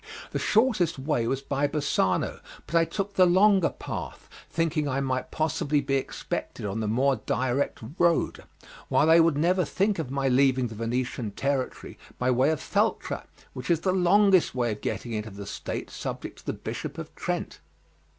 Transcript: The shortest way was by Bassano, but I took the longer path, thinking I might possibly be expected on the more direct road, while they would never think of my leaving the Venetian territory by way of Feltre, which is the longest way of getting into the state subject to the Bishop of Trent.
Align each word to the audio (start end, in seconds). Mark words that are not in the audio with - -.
The 0.31 0.39
shortest 0.39 0.97
way 0.97 1.27
was 1.27 1.43
by 1.43 1.67
Bassano, 1.67 2.39
but 2.65 2.73
I 2.73 2.85
took 2.85 3.13
the 3.13 3.27
longer 3.27 3.69
path, 3.69 4.27
thinking 4.49 4.87
I 4.87 4.99
might 4.99 5.29
possibly 5.29 5.79
be 5.79 5.93
expected 5.93 6.65
on 6.65 6.79
the 6.79 6.87
more 6.87 7.17
direct 7.27 7.81
road, 7.99 8.43
while 8.89 9.05
they 9.05 9.21
would 9.21 9.37
never 9.37 9.63
think 9.63 9.99
of 9.99 10.09
my 10.09 10.27
leaving 10.27 10.65
the 10.69 10.73
Venetian 10.73 11.29
territory 11.33 11.99
by 12.17 12.31
way 12.31 12.49
of 12.49 12.59
Feltre, 12.59 13.25
which 13.53 13.69
is 13.69 13.81
the 13.81 13.93
longest 13.93 14.55
way 14.55 14.71
of 14.71 14.81
getting 14.81 15.13
into 15.13 15.29
the 15.29 15.45
state 15.45 15.91
subject 15.91 16.39
to 16.39 16.45
the 16.47 16.53
Bishop 16.53 16.97
of 16.97 17.13
Trent. 17.13 17.59